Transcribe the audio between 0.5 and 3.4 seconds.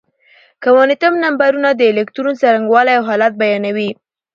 کوانتم نمبرونه د الکترون څرنګوالی او حالت